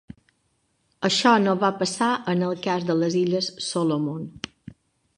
[1.09, 4.29] Això no va passar en el cas de les Illes Solomon.